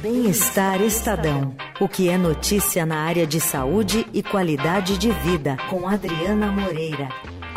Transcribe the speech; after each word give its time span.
Bem-Estar 0.00 0.80
Estadão. 0.80 1.56
O 1.80 1.88
que 1.88 2.08
é 2.08 2.16
notícia 2.16 2.86
na 2.86 2.98
área 3.00 3.26
de 3.26 3.40
saúde 3.40 4.06
e 4.14 4.22
qualidade 4.22 4.96
de 4.96 5.10
vida, 5.10 5.56
com 5.68 5.88
Adriana 5.88 6.52
Moreira. 6.52 7.08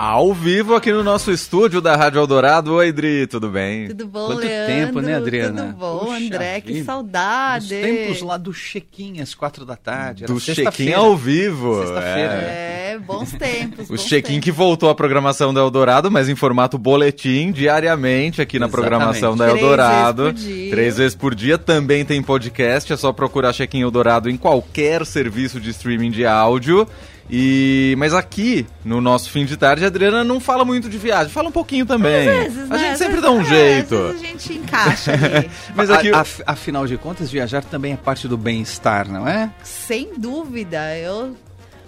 Ao 0.04 0.34
vivo 0.34 0.74
aqui 0.74 0.92
no 0.92 1.04
nosso 1.04 1.32
estúdio 1.32 1.80
da 1.80 1.96
Rádio 1.96 2.18
Eldorado. 2.18 2.74
Oi, 2.74 2.92
Dri, 2.92 3.28
tudo 3.28 3.50
bem? 3.50 3.90
Tudo 3.90 4.08
bom, 4.08 4.26
Quanto 4.26 4.40
Leandro? 4.40 4.66
tempo, 4.74 5.00
né, 5.00 5.14
Adriana? 5.16 5.62
Tudo 5.62 5.76
bom, 5.78 6.00
Puxa 6.06 6.18
André? 6.18 6.60
Que 6.62 6.74
vida. 6.74 6.86
saudade. 6.86 7.66
Os 7.66 7.70
tempos 7.82 8.22
lá 8.24 8.36
do 8.38 8.52
check-in 8.52 9.22
às 9.22 9.36
quatro 9.36 9.64
da 9.64 9.76
tarde. 9.76 10.24
era 10.24 10.34
Do 10.34 10.40
check-in 10.40 10.94
ao 10.94 11.16
vivo. 11.16 11.82
Sexta-feira. 11.82 12.34
é. 12.34 12.92
É, 12.94 12.98
bons 12.98 13.32
tempos. 13.34 13.92
O 13.92 13.96
check-in 13.96 14.40
que 14.42 14.52
voltou 14.52 14.90
à 14.90 14.96
programação 14.96 15.54
da 15.54 15.62
Eldorado, 15.62 16.10
mas 16.10 16.28
em 16.28 16.36
formato 16.36 16.80
boletim, 16.80 17.52
diariamente 17.52 18.42
aqui 18.42 18.58
na 18.58 18.66
Exatamente. 18.66 18.90
programação 18.90 19.38
da 19.38 19.50
Três 19.50 19.62
Eldorado. 19.62 20.24
vezes 20.24 20.42
por 20.42 20.48
dia. 20.52 20.72
Três 20.72 20.98
vezes 20.98 21.16
por 21.16 21.36
dia. 21.36 21.58
Também 21.60 22.04
tem 22.04 22.24
podcast, 22.24 22.92
é 22.92 22.98
só 22.98 23.14
procurar 23.14 23.54
Check-in 23.54 23.82
Eldorado 23.82 24.32
em 24.32 24.36
qualquer 24.36 25.06
serviço 25.06 25.60
de 25.60 25.70
streaming 25.70 26.10
de 26.10 26.26
áudio. 26.26 26.88
E 27.30 27.96
mas 27.98 28.14
aqui 28.14 28.66
no 28.84 29.00
nosso 29.00 29.30
fim 29.30 29.46
de 29.46 29.56
tarde 29.56 29.84
a 29.84 29.88
Adriana 29.88 30.24
não 30.24 30.40
fala 30.40 30.66
muito 30.66 30.90
de 30.90 30.98
viagem, 30.98 31.32
fala 31.32 31.50
um 31.50 31.52
pouquinho 31.52 31.86
também. 31.86 32.28
Às 32.28 32.54
vezes, 32.54 32.72
a 32.72 32.74
né? 32.74 32.78
gente 32.80 32.92
Às 32.92 32.98
sempre 32.98 33.14
vezes- 33.14 33.22
dá 33.26 33.32
um 33.32 33.42
é, 33.42 33.46
jeito. 33.46 33.96
Às 33.96 34.02
vezes 34.12 34.22
a 34.22 34.26
gente 34.28 34.54
encaixa 34.54 35.12
ali. 35.14 35.52
Mas 35.76 35.90
A- 35.90 35.96
aqui 35.96 36.12
a- 36.12 36.26
afinal 36.48 36.86
de 36.86 36.98
contas, 36.98 37.32
viajar 37.32 37.64
também 37.64 37.94
é 37.94 37.98
parte 37.98 38.28
do 38.28 38.38
bem-estar, 38.38 39.08
não 39.10 39.28
é? 39.28 39.50
Sem 39.64 40.14
dúvida. 40.18 40.98
Eu 40.98 41.36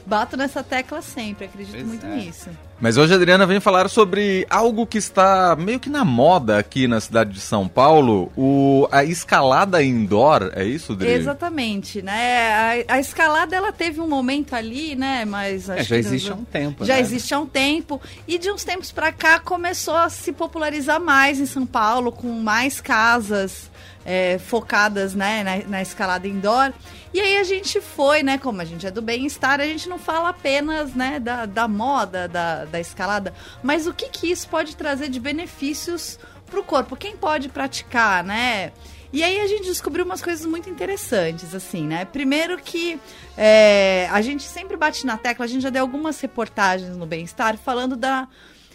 bato 0.05 0.37
nessa 0.37 0.63
tecla 0.63 1.01
sempre. 1.01 1.45
Acredito 1.45 1.73
Pois 1.75 1.87
muito 1.87 2.05
é. 2.05 2.09
nisso. 2.15 2.49
Mas 2.83 2.97
hoje 2.97 3.13
a 3.13 3.15
Adriana 3.15 3.45
vem 3.45 3.61
falar 3.61 3.89
sobre 3.89 4.45
algo 4.49 4.85
que 4.85 4.97
está 4.97 5.55
meio 5.57 5.79
que 5.79 5.89
na 5.89 6.03
moda 6.03 6.57
aqui 6.57 6.85
na 6.85 6.99
cidade 6.99 7.31
de 7.31 7.39
São 7.39 7.65
Paulo, 7.65 8.29
o, 8.35 8.89
a 8.91 9.05
escalada 9.05 9.81
indoor, 9.81 10.51
é 10.53 10.65
isso, 10.65 10.93
Dri? 10.93 11.09
Exatamente, 11.09 12.01
né? 12.01 12.83
A, 12.89 12.95
a 12.95 12.99
escalada 12.99 13.55
ela 13.55 13.71
teve 13.71 14.01
um 14.01 14.07
momento 14.09 14.53
ali, 14.53 14.97
né? 14.97 15.23
Mas 15.23 15.69
É, 15.69 15.77
já 15.81 15.95
que 15.95 15.95
existe 15.95 16.29
há 16.29 16.35
um 16.35 16.43
tempo, 16.43 16.83
Já 16.83 16.95
né? 16.95 16.99
existe 16.99 17.33
há 17.33 17.39
um 17.39 17.45
tempo. 17.45 18.01
E 18.27 18.37
de 18.37 18.51
uns 18.51 18.65
tempos 18.65 18.91
pra 18.91 19.13
cá 19.13 19.39
começou 19.39 19.95
a 19.95 20.09
se 20.09 20.33
popularizar 20.33 20.99
mais 20.99 21.39
em 21.39 21.45
São 21.45 21.65
Paulo, 21.65 22.11
com 22.11 22.27
mais 22.27 22.81
casas 22.81 23.71
é, 24.05 24.37
focadas 24.37 25.13
né, 25.13 25.43
na, 25.43 25.69
na 25.69 25.81
escalada 25.81 26.27
indoor. 26.27 26.73
E 27.13 27.19
aí 27.19 27.37
a 27.37 27.43
gente 27.43 27.79
foi, 27.79 28.23
né? 28.23 28.37
Como 28.37 28.61
a 28.61 28.65
gente 28.65 28.85
é 28.85 28.91
do 28.91 29.01
bem-estar, 29.01 29.59
a 29.59 29.65
gente 29.65 29.87
não 29.87 29.99
fala 29.99 30.29
apenas 30.29 30.93
né, 30.93 31.19
da, 31.19 31.45
da 31.45 31.67
moda 31.67 32.27
da, 32.27 32.65
da 32.65 32.79
escalada, 32.79 33.33
mas 33.61 33.87
o 33.87 33.93
que, 33.93 34.09
que 34.09 34.31
isso 34.31 34.47
pode 34.49 34.75
trazer 34.75 35.09
de 35.09 35.19
benefícios 35.19 36.17
pro 36.53 36.63
corpo. 36.63 36.95
Quem 36.95 37.17
pode 37.17 37.49
praticar, 37.49 38.23
né? 38.23 38.71
E 39.11 39.23
aí 39.23 39.39
a 39.41 39.47
gente 39.47 39.65
descobriu 39.65 40.05
umas 40.05 40.21
coisas 40.21 40.45
muito 40.45 40.69
interessantes, 40.69 41.53
assim, 41.53 41.85
né? 41.85 42.05
Primeiro 42.05 42.57
que 42.57 42.99
é, 43.37 44.07
a 44.11 44.21
gente 44.21 44.43
sempre 44.43 44.75
bate 44.77 45.05
na 45.05 45.17
tecla, 45.17 45.45
a 45.45 45.47
gente 45.47 45.61
já 45.61 45.69
deu 45.69 45.81
algumas 45.81 46.19
reportagens 46.19 46.95
no 46.95 47.05
Bem-Estar 47.05 47.57
falando 47.57 47.95
da 47.95 48.27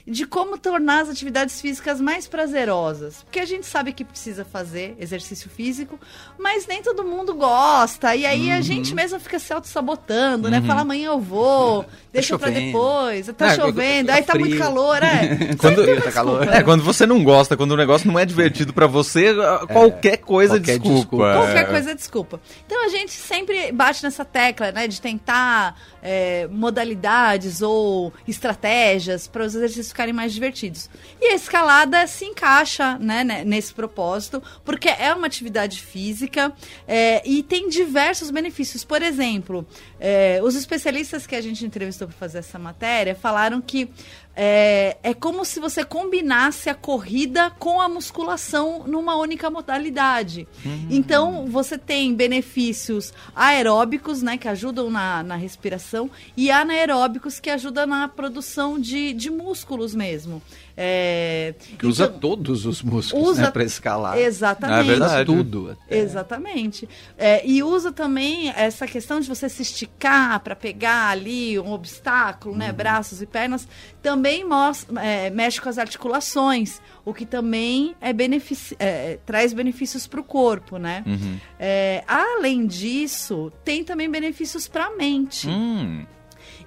de 0.08 0.26
como 0.26 0.56
tornar 0.58 1.02
as 1.02 1.10
atividades 1.10 1.60
físicas 1.60 2.00
mais 2.00 2.26
prazerosas. 2.26 3.22
Porque 3.24 3.38
a 3.40 3.44
gente 3.44 3.66
sabe 3.66 3.92
que 3.92 4.04
precisa 4.04 4.44
fazer 4.44 4.96
exercício 4.98 5.50
físico, 5.50 5.98
mas 6.38 6.66
nem 6.66 6.82
todo 6.82 7.04
mundo 7.04 7.34
gosta. 7.34 8.14
E 8.16 8.24
aí 8.26 8.48
Uhum. 8.50 8.56
a 8.56 8.60
gente 8.60 8.94
mesmo 8.94 9.20
fica 9.20 9.38
se 9.38 9.52
auto-sabotando, 9.52 10.50
né? 10.50 10.62
Fala, 10.62 10.80
amanhã 10.80 11.08
eu 11.08 11.20
vou, 11.20 11.84
deixa 12.12 12.38
pra 12.38 12.48
chovendo. 12.48 12.66
depois, 12.66 13.26
tá 13.36 13.46
Ah, 13.48 13.54
chovendo, 13.54 14.06
tá 14.08 14.14
aí 14.14 14.22
tá 14.22 14.34
muito 14.34 14.52
frio. 14.52 14.62
calor, 14.64 15.02
é. 15.02 15.54
Quando- 15.58 16.02
Tá 16.02 16.12
calor. 16.12 16.42
É, 16.42 16.46
né? 16.50 16.62
quando 16.62 16.82
você 16.82 17.04
não 17.06 17.22
gosta, 17.22 17.56
quando 17.56 17.72
o 17.72 17.76
negócio 17.76 18.06
não 18.10 18.18
é 18.18 18.24
divertido 18.24 18.72
pra 18.72 18.86
você, 18.86 19.34
qualquer 19.72 20.16
coisa 20.18 20.54
é 20.54 20.58
qualquer 20.58 20.78
desculpa. 20.78 20.98
desculpa. 21.00 21.32
Qualquer 21.34 21.58
É. 21.62 21.64
coisa 21.64 21.90
é 21.90 21.94
desculpa. 21.94 22.40
Então 22.66 22.84
a 22.84 22.88
gente 22.88 23.12
sempre 23.12 23.72
bate 23.72 24.02
nessa 24.02 24.24
tecla, 24.24 24.72
né? 24.72 24.88
De 24.88 25.00
tentar 25.00 25.76
é, 26.02 26.46
modalidades 26.50 27.60
ou 27.60 28.12
estratégias 28.26 29.26
para 29.26 29.44
os 29.44 29.54
exercícios 29.54 29.92
ficarem 29.98 30.14
mais 30.14 30.32
divertidos. 30.32 30.88
E 31.20 31.32
a 31.32 31.34
escalada 31.34 32.06
se 32.06 32.24
encaixa 32.24 32.96
né, 32.98 33.24
né, 33.24 33.44
nesse 33.44 33.74
propósito, 33.74 34.40
porque 34.64 34.88
é 34.88 35.12
uma 35.12 35.26
atividade 35.26 35.82
física 35.82 36.52
é, 36.86 37.20
e 37.28 37.42
tem 37.42 37.68
diversos 37.68 38.30
benefícios. 38.30 38.84
Por 38.84 39.02
exemplo, 39.02 39.66
é, 39.98 40.38
os 40.44 40.54
especialistas 40.54 41.26
que 41.26 41.34
a 41.34 41.40
gente 41.40 41.66
entrevistou 41.66 42.06
para 42.06 42.16
fazer 42.16 42.38
essa 42.38 42.60
matéria 42.60 43.16
falaram 43.16 43.60
que 43.60 43.90
é, 44.40 44.96
é 45.02 45.12
como 45.12 45.44
se 45.44 45.58
você 45.58 45.84
combinasse 45.84 46.70
a 46.70 46.74
corrida 46.74 47.50
com 47.58 47.80
a 47.80 47.88
musculação 47.88 48.84
numa 48.86 49.16
única 49.16 49.50
modalidade. 49.50 50.46
Então, 50.88 51.46
você 51.46 51.76
tem 51.76 52.14
benefícios 52.14 53.12
aeróbicos, 53.34 54.22
né, 54.22 54.38
que 54.38 54.46
ajudam 54.46 54.90
na, 54.90 55.24
na 55.24 55.34
respiração, 55.34 56.08
e 56.36 56.52
anaeróbicos, 56.52 57.40
que 57.40 57.50
ajudam 57.50 57.88
na 57.88 58.06
produção 58.06 58.78
de, 58.78 59.12
de 59.12 59.28
músculos 59.28 59.92
mesmo. 59.92 60.40
É, 60.80 61.54
Que 61.76 61.84
usa 61.86 62.04
então- 62.04 62.20
todos 62.20 62.64
os 62.64 62.82
músculos, 62.82 63.30
Usa- 63.30 63.42
né, 63.42 63.50
pra 63.50 63.64
escalar. 63.64 64.16
Exatamente. 64.22 64.78
É 64.80 64.82
verdade. 64.84 65.26
Tudo. 65.26 65.70
até. 65.72 65.98
Exatamente. 65.98 66.88
É, 67.18 67.44
e 67.44 67.64
usa 67.64 67.90
também 67.90 68.50
essa 68.50 68.86
questão 68.86 69.18
de 69.18 69.28
você 69.28 69.48
se 69.48 69.60
esticar 69.62 70.38
para 70.38 70.54
pegar 70.54 71.08
ali 71.08 71.58
um 71.58 71.72
obstáculo, 71.72 72.56
né? 72.56 72.70
Braços 72.70 73.20
e 73.20 73.26
pernas, 73.26 73.66
também 74.00 74.44
mostra, 74.44 75.00
é, 75.04 75.30
mexe 75.30 75.60
com 75.60 75.68
as 75.68 75.78
articulações, 75.78 76.80
o 77.04 77.12
que 77.12 77.26
também 77.26 77.96
é 78.00 78.12
benefici 78.12 78.76
é, 78.78 79.18
traz 79.26 79.52
benefícios 79.52 80.06
para 80.06 80.20
o 80.20 80.24
corpo, 80.24 80.78
né? 80.78 81.02
Uhum. 81.04 81.38
É, 81.58 82.04
além 82.06 82.66
disso, 82.68 83.50
tem 83.64 83.82
também 83.82 84.08
benefícios 84.08 84.68
para 84.68 84.84
a 84.86 84.90
mente. 84.96 85.48
Hum, 85.48 86.06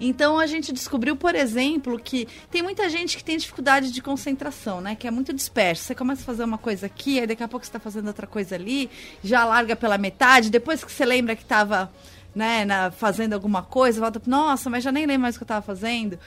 Então 0.04 0.40
a 0.40 0.48
gente 0.48 0.74
descobriu, 0.74 1.16
por 1.16 1.36
exemplo, 1.36 2.00
que 2.00 2.28
tem 2.50 2.64
muita 2.64 2.90
gente 2.90 3.16
que 3.16 3.24
tem 3.24 3.38
dificuldade 3.38 3.92
de 3.92 4.02
concentração, 4.02 4.82
né? 4.82 4.96
Que 4.96 5.08
é 5.08 5.12
muito 5.12 5.32
disperso. 5.32 5.84
Você 5.84 5.94
começa 5.96 6.24
a 6.24 6.26
fazer 6.26 6.44
uma 6.44 6.58
coisa 6.58 6.88
aqui, 6.88 7.20
aí 7.20 7.28
daqui 7.28 7.44
a 7.44 7.48
pouco 7.48 7.64
você 7.66 7.70
está 7.70 7.80
fazendo 7.80 8.08
outra 8.08 8.26
coisa 8.26 8.56
ali, 8.56 8.90
já 9.24 9.46
larga 9.46 9.76
pela 9.76 9.98
metade, 10.00 10.50
depois 10.50 10.84
que 10.84 10.92
você 10.92 11.06
lembra 11.06 11.36
que 11.36 11.44
estava 11.44 11.92
né, 12.34 12.66
na- 12.66 12.90
fazendo 12.92 13.34
alguma 13.34 13.62
coisa, 13.62 14.00
volta, 14.00 14.22
nossa, 14.26 14.70
mas 14.70 14.84
já 14.84 14.92
nem 14.92 15.06
lembro 15.06 15.22
mais 15.22 15.36
o 15.36 15.38
que 15.38 15.44
eu 15.44 15.46
estava 15.46 15.62
fazendo. 15.62 16.18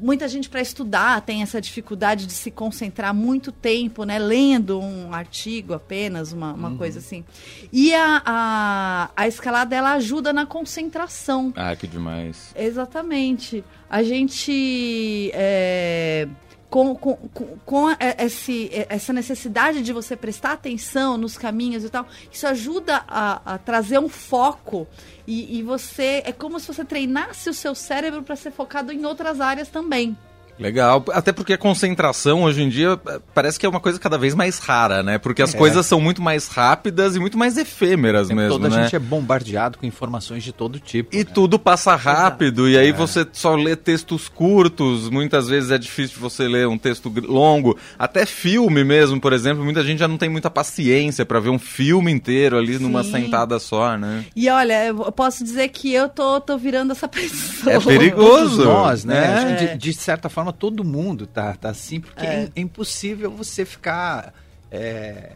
Muita 0.00 0.28
gente 0.28 0.48
para 0.48 0.60
estudar 0.60 1.20
tem 1.22 1.42
essa 1.42 1.60
dificuldade 1.60 2.26
de 2.26 2.32
se 2.32 2.50
concentrar 2.50 3.12
muito 3.12 3.50
tempo, 3.50 4.04
né? 4.04 4.18
Lendo 4.18 4.80
um 4.80 5.12
artigo 5.12 5.74
apenas, 5.74 6.32
uma, 6.32 6.52
uma 6.52 6.76
coisa 6.76 7.00
assim. 7.00 7.24
E 7.72 7.92
a, 7.94 8.22
a, 8.24 9.10
a 9.16 9.28
escalada, 9.28 9.74
ela 9.74 9.92
ajuda 9.94 10.32
na 10.32 10.46
concentração. 10.46 11.52
ah, 11.56 11.74
que 11.74 11.86
demais. 11.86 12.54
Exatamente. 12.56 13.64
A 13.90 14.02
gente. 14.02 15.30
é, 15.34 16.28
com, 16.70 16.94
com, 16.94 17.16
com- 17.16 17.56
com 17.64 17.86
esse, 18.18 18.70
essa 18.88 19.12
necessidade 19.12 19.82
de 19.82 19.92
você 19.92 20.16
prestar 20.16 20.52
atenção 20.52 21.16
nos 21.16 21.36
caminhos 21.38 21.84
e 21.84 21.88
tal, 21.88 22.06
isso 22.30 22.46
ajuda 22.46 23.02
a, 23.08 23.54
a 23.54 23.58
trazer 23.58 23.98
um 23.98 24.08
foco. 24.08 24.86
E, 25.26 25.58
e 25.58 25.62
você. 25.62 26.22
É 26.24 26.32
como 26.32 26.58
se 26.60 26.66
você 26.66 26.84
treinasse 26.84 27.48
o 27.50 27.54
seu 27.54 27.74
cérebro 27.74 28.22
para 28.22 28.36
ser 28.36 28.50
focado 28.50 28.92
em 28.92 29.04
outras 29.04 29.40
áreas 29.40 29.68
também. 29.68 30.16
Legal, 30.58 31.04
até 31.12 31.32
porque 31.32 31.52
a 31.52 31.58
concentração 31.58 32.42
hoje 32.42 32.62
em 32.62 32.68
dia 32.68 32.98
eh, 33.06 33.20
parece 33.34 33.58
que 33.58 33.64
é 33.64 33.68
uma 33.68 33.80
coisa 33.80 33.98
cada 33.98 34.18
vez 34.18 34.34
mais 34.34 34.58
rara, 34.58 35.02
né? 35.02 35.16
Porque 35.18 35.42
as 35.42 35.54
É. 35.54 35.58
coisas 35.58 35.86
são 35.86 36.00
muito 36.00 36.20
mais 36.20 36.48
rápidas 36.48 37.14
e 37.16 37.20
muito 37.20 37.38
mais 37.38 37.56
efêmeras 37.56 38.28
mesmo, 38.30 38.58
todo 38.58 38.66
a 38.66 38.70
né? 38.76 38.82
gente 38.84 38.96
é 38.96 38.98
bombardeado 38.98 39.78
com 39.78 39.86
informações 39.86 40.42
de 40.42 40.52
todo 40.52 40.78
tipo. 40.80 41.14
E 41.14 41.18
né? 41.18 41.24
tudo 41.24 41.58
passa 41.58 41.94
rápido, 41.94 42.68
e 42.68 42.76
É. 42.76 42.80
aí 42.80 42.92
você 42.92 43.26
só 43.32 43.54
lê 43.54 43.76
textos 43.76 44.28
curtos, 44.28 45.08
muitas 45.10 45.48
vezes 45.48 45.70
é 45.70 45.78
difícil 45.78 46.18
você 46.20 46.48
ler 46.48 46.66
um 46.66 46.76
texto 46.78 47.12
longo. 47.26 47.78
Até 47.98 48.26
filme 48.26 48.82
mesmo, 48.84 49.20
por 49.20 49.32
exemplo, 49.32 49.64
muita 49.64 49.82
gente 49.84 49.98
já 49.98 50.08
não 50.08 50.16
tem 50.18 50.28
muita 50.28 50.50
paciência 50.50 51.24
pra 51.24 51.38
ver 51.40 51.50
um 51.50 51.58
filme 51.58 52.10
inteiro 52.10 52.56
ali 52.58 52.78
numa 52.78 53.04
Sim. 53.04 53.12
sentada 53.12 53.58
só, 53.58 53.96
né? 53.96 54.24
E 54.34 54.48
olha, 54.50 54.86
eu 54.86 55.12
posso 55.12 55.44
dizer 55.44 55.68
que 55.68 55.92
eu 55.92 56.08
tô, 56.08 56.40
tô 56.40 56.58
virando 56.58 56.92
essa 56.92 57.06
pessoa. 57.08 57.72
É 57.74 57.80
perigoso. 57.80 58.56
Todos 58.56 58.64
nós, 58.64 59.04
né? 59.04 59.18
É. 59.24 59.28
Acho 59.34 59.46
que 59.46 59.58
De, 59.76 59.78
de 59.78 59.92
certa 59.92 60.28
forma, 60.28 60.47
todo 60.52 60.84
mundo 60.84 61.26
tá, 61.26 61.54
tá 61.54 61.70
assim, 61.70 62.00
porque 62.00 62.24
é. 62.24 62.44
É. 62.44 62.52
é 62.54 62.60
impossível 62.60 63.30
você 63.30 63.64
ficar. 63.64 64.34
é, 64.70 65.32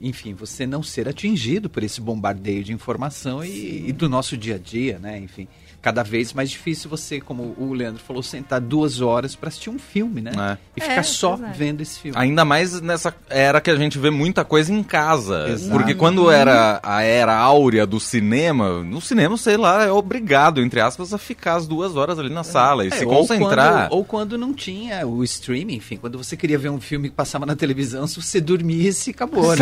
enfim, 0.00 0.34
você 0.34 0.66
não 0.66 0.82
ser 0.82 1.08
atingido 1.08 1.68
por 1.70 1.82
esse 1.82 2.00
bombardeio 2.00 2.62
de 2.64 2.72
informação 2.72 3.44
e, 3.44 3.88
e 3.88 3.92
do 3.92 4.08
nosso 4.08 4.36
dia 4.36 4.56
a 4.56 4.58
dia, 4.58 4.98
né? 4.98 5.18
Enfim. 5.18 5.46
cada 5.82 6.02
vez 6.02 6.32
mais 6.32 6.48
difícil 6.48 6.88
você, 6.88 7.20
como 7.20 7.54
o 7.58 7.74
Leandro 7.74 8.02
falou, 8.02 8.22
sentar 8.22 8.58
duas 8.58 9.02
horas 9.02 9.36
para 9.36 9.48
assistir 9.48 9.68
um 9.68 9.78
filme, 9.78 10.22
né? 10.22 10.32
É. 10.34 10.58
E 10.78 10.80
ficar 10.80 10.94
É, 10.94 11.02
só 11.02 11.34
é. 11.34 11.52
vendo 11.52 11.82
esse 11.82 11.98
filme. 12.00 12.16
Ainda 12.18 12.42
mais 12.42 12.80
nessa 12.80 13.14
era 13.28 13.60
que 13.60 13.70
a 13.70 13.76
gente 13.76 13.98
vê 13.98 14.08
muita 14.08 14.46
coisa 14.46 14.72
em 14.72 14.82
casa. 14.82 15.46
Exato. 15.50 15.76
Porque 15.78 15.94
quando 15.94 16.30
era 16.30 16.80
a 16.82 17.02
era 17.02 17.36
áurea 17.36 17.86
do 17.86 18.00
cinema, 18.00 18.82
no 18.82 18.98
cinema, 18.98 19.36
sei 19.36 19.58
lá, 19.58 19.84
é 19.84 19.92
obrigado, 19.92 20.62
entre 20.62 20.80
aspas, 20.80 21.12
a 21.12 21.18
ficar 21.18 21.56
as 21.56 21.66
duas 21.66 21.96
horas 21.96 22.18
ali 22.18 22.30
na 22.30 22.44
sala 22.44 22.86
e 22.86 22.88
É, 22.88 22.90
se 22.92 23.04
ou 23.04 23.14
concentrar. 23.18 23.88
quando- 23.90 23.92
Ou 23.98 24.04
quando, 24.06 24.38
não 24.38 24.54
tinha 24.54 25.06
o 25.06 25.22
streaming, 25.22 25.74
enfim, 25.74 25.98
quando 25.98 26.16
você 26.16 26.34
queria 26.34 26.56
ver 26.56 26.70
um 26.70 26.80
filme 26.80 27.10
que 27.10 27.14
passava 27.14 27.44
na 27.44 27.54
televisão, 27.54 28.06
se 28.06 28.22
você 28.22 28.40
dormisse, 28.40 29.10
acabou, 29.10 29.54
né? 29.54 29.56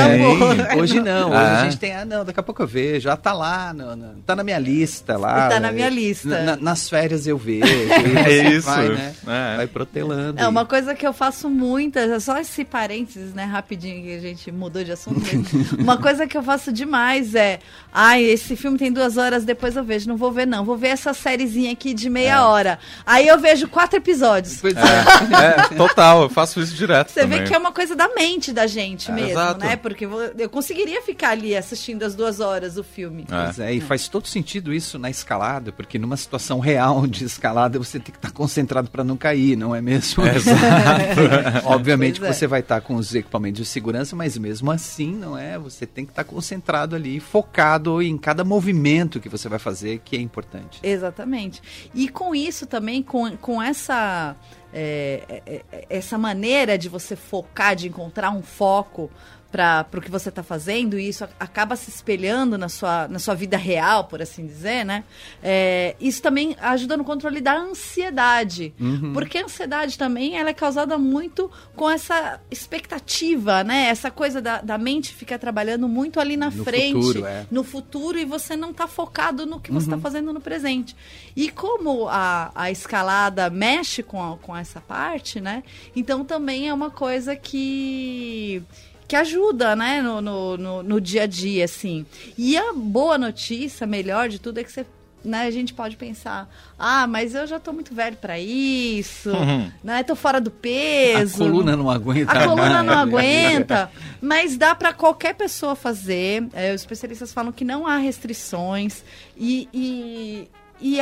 Hoje 0.78 1.00
não, 1.00 1.28
hoje 1.30 1.36
Ah. 1.36 1.60
a 1.60 1.64
gente 1.64 1.78
tem, 1.78 1.94
ah, 1.94 2.04
não, 2.04 2.24
daqui 2.24 2.40
a 2.40 2.42
pouco 2.42 2.62
eu 2.62 2.66
vejo, 2.66 3.00
já 3.00 3.16
tá 3.16 3.32
lá, 3.32 3.72
no- 3.72 3.94
no- 3.96 4.14
tá 4.26 4.34
na 4.36 4.42
minha 4.44 4.58
lista 4.58 5.16
lá. 5.16 5.48
Tá 5.48 5.60
na 5.60 5.68
né? 5.68 5.72
minha 5.72 5.88
lista. 5.88 6.42
Na- 6.42 6.56
nas 6.56 6.88
férias 6.88 7.26
eu 7.26 7.36
vejo. 7.38 7.62
É 8.26 8.50
isso. 8.50 8.66
Vai, 8.66 8.88
né? 8.88 9.14
É. 9.26 9.56
vai 9.56 9.66
protelando. 9.66 10.40
É 10.40 10.44
e- 10.44 10.46
uma 10.46 10.64
coisa 10.66 10.94
que 10.94 11.06
eu 11.06 11.12
faço 11.12 11.48
muitas, 11.50 12.10
é 12.10 12.20
só 12.20 12.38
esse 12.38 12.64
parênteses, 12.64 13.32
né, 13.34 13.44
rapidinho 13.44 14.02
que 14.02 14.14
a 14.16 14.20
gente 14.20 14.50
mudou 14.52 14.82
de 14.84 14.92
assunto 14.92 15.20
uma 15.78 15.96
coisa 15.98 16.26
que 16.26 16.36
eu 16.36 16.42
faço 16.42 16.72
demais 16.72 17.34
é, 17.34 17.58
ai, 17.92 18.22
esse 18.22 18.56
filme 18.56 18.78
tem 18.78 18.92
duas 18.92 19.16
horas, 19.16 19.44
depois 19.44 19.76
eu 19.76 19.84
vejo, 19.84 20.08
não 20.08 20.16
vou 20.16 20.30
ver 20.32 20.46
não, 20.46 20.64
vou 20.64 20.76
ver 20.76 20.88
essa 20.88 21.12
sériezinha 21.14 21.72
aqui 21.72 21.94
de 21.94 22.08
meia 22.10 22.34
É. 22.36 22.40
hora. 22.40 22.78
Aí 23.06 23.26
eu 23.28 23.38
vejo 23.38 23.68
quatro 23.68 23.96
episódios. 23.98 24.58
Pois 24.60 24.74
é. 24.76 25.72
É, 25.72 25.76
total, 25.76 26.22
eu 26.22 26.28
faço 26.28 26.60
isso 26.60 26.74
direto 26.74 27.10
Você 27.10 27.20
também. 27.20 27.40
vê 27.40 27.44
que 27.46 27.54
é 27.54 27.58
uma 27.58 27.72
coisa 27.72 27.94
da 27.96 28.08
mente 28.14 28.52
da 28.52 28.66
gente 28.66 29.10
É, 29.10 29.14
mesmo, 29.14 29.30
exato. 29.30 29.60
né? 29.64 29.76
Porque 29.76 30.06
eu 30.20 30.50
conseguiria 30.50 31.02
ficar 31.02 31.30
ali 31.30 31.56
assistindo 31.56 32.02
as 32.02 32.14
duas 32.14 32.40
horas 32.40 32.76
o 32.76 32.84
filme. 32.84 33.22
É. 33.30 33.44
Pois 33.44 33.58
é, 33.58 33.72
e 33.74 33.80
faz 33.80 34.08
todo 34.08 34.26
sentido 34.26 34.72
isso 34.72 34.98
na 34.98 35.10
escalada, 35.10 35.72
porque 35.72 35.98
numa 35.98 36.16
situação 36.16 36.60
real 36.60 37.06
de 37.06 37.24
escalada 37.24 37.78
você 37.78 37.98
tem 37.98 38.12
que 38.12 38.18
estar 38.18 38.30
concentrado 38.30 38.90
para 38.90 39.04
não 39.04 39.16
cair, 39.16 39.56
não 39.56 39.74
é 39.74 39.80
mesmo? 39.80 40.22
Obviamente 41.64 42.20
Pois 42.20 42.30
é. 42.30 42.32
que 42.32 42.38
você 42.38 42.46
vai 42.46 42.60
estar 42.60 42.80
com 42.80 42.94
os 42.94 43.14
equipamentos 43.14 43.60
de 43.60 43.66
segurança, 43.66 44.14
mas 44.16 44.36
mesmo 44.36 44.70
assim, 44.70 45.14
não 45.14 45.36
é? 45.36 45.58
Você 45.58 45.86
tem 45.86 46.04
que 46.04 46.12
estar 46.12 46.24
concentrado 46.24 46.96
ali, 46.96 47.20
focado 47.20 48.02
em 48.02 48.16
cada 48.18 48.44
movimento 48.44 49.20
que 49.20 49.28
você 49.28 49.48
vai 49.48 49.58
fazer, 49.58 50.00
que 50.04 50.16
é 50.16 50.20
importante. 50.20 50.80
Exatamente. 50.82 51.62
E 51.94 52.08
com 52.08 52.34
isso 52.34 52.66
também, 52.66 53.02
com, 53.02 53.36
com 53.36 53.62
essa, 53.62 54.36
é, 54.72 55.42
é, 55.46 55.62
é, 55.70 55.86
essa 55.90 56.16
maneira 56.16 56.78
de 56.78 56.88
você 56.88 57.14
focar, 57.14 57.76
de 57.76 57.88
encontrar 57.88 58.30
um 58.30 58.42
foco 58.42 59.10
para 59.52 59.86
o 59.94 60.00
que 60.00 60.10
você 60.10 60.30
está 60.30 60.42
fazendo, 60.42 60.98
e 60.98 61.06
isso 61.08 61.22
acaba 61.38 61.76
se 61.76 61.90
espelhando 61.90 62.56
na 62.56 62.70
sua, 62.70 63.06
na 63.06 63.18
sua 63.18 63.34
vida 63.34 63.58
real, 63.58 64.04
por 64.04 64.22
assim 64.22 64.46
dizer, 64.46 64.82
né? 64.84 65.04
É, 65.42 65.94
isso 66.00 66.22
também 66.22 66.56
ajuda 66.58 66.96
no 66.96 67.04
controle 67.04 67.40
da 67.40 67.54
ansiedade. 67.54 68.72
Porque 69.12 69.36
a 69.38 69.44
ansiedade 69.44 69.98
também 69.98 70.38
ela 70.38 70.48
é 70.50 70.54
causada 70.54 70.96
muito 70.96 71.50
com 71.76 71.88
essa 71.90 72.40
expectativa, 72.50 73.62
né? 73.62 73.88
Essa 73.88 74.10
coisa 74.10 74.40
da, 74.40 74.60
da 74.62 74.78
mente 74.78 75.12
fica 75.14 75.38
trabalhando 75.38 75.86
muito 75.88 76.18
ali 76.18 76.36
na 76.36 76.50
No 76.50 76.64
frente 76.64 76.94
futuro, 76.94 77.26
é. 77.26 77.46
no 77.50 77.62
futuro 77.62 78.18
e 78.18 78.24
você 78.24 78.56
não 78.56 78.70
está 78.70 78.86
focado 78.86 79.44
no 79.44 79.60
que 79.60 79.70
você 79.70 79.86
está 79.86 79.98
fazendo 79.98 80.32
no 80.32 80.40
presente. 80.40 80.96
E 81.36 81.50
como 81.50 82.08
a, 82.08 82.50
a 82.54 82.70
escalada 82.70 83.50
mexe 83.50 84.02
com, 84.02 84.22
a- 84.32 84.38
com 84.38 84.56
essa 84.56 84.80
parte, 84.80 85.40
né? 85.40 85.62
Então 85.94 86.24
também 86.24 86.68
é 86.68 86.74
uma 86.74 86.90
coisa 86.90 87.36
que 87.36 88.62
que 89.12 89.16
ajuda, 89.16 89.76
né, 89.76 90.00
no, 90.00 90.22
no, 90.22 90.56
no, 90.56 90.82
no 90.82 90.98
dia 90.98 91.24
a 91.24 91.26
dia, 91.26 91.66
assim. 91.66 92.06
E 92.38 92.56
a 92.56 92.72
boa 92.72 93.18
notícia, 93.18 93.86
melhor 93.86 94.26
de 94.26 94.38
tudo, 94.38 94.56
é 94.56 94.64
que 94.64 94.72
você, 94.72 94.86
né, 95.22 95.42
a 95.42 95.50
gente 95.50 95.74
pode 95.74 95.98
pensar, 95.98 96.48
ah, 96.78 97.06
mas 97.06 97.34
eu 97.34 97.46
já 97.46 97.60
tô 97.60 97.74
muito 97.74 97.94
velho 97.94 98.16
para 98.16 98.38
isso, 98.38 99.28
Uhum. 99.28 99.70
né, 99.84 100.02
tô 100.02 100.16
fora 100.16 100.40
do 100.40 100.50
peso. 100.50 101.44
A 101.44 101.46
coluna 101.46 101.76
não 101.76 101.90
aguenta. 101.90 102.32
A 102.32 102.46
coluna 102.48 102.82
não 102.82 102.94
aguenta, 102.98 103.90
mas 104.18 104.56
dá 104.56 104.74
para 104.74 104.94
qualquer 104.94 105.34
pessoa 105.34 105.74
fazer. 105.76 106.48
É, 106.54 106.72
os 106.74 106.80
especialistas 106.80 107.34
falam 107.34 107.52
que 107.52 107.66
não 107.66 107.86
há 107.86 107.98
restrições 107.98 109.04
e, 109.36 109.68
e, 109.74 110.48
e 110.82 110.98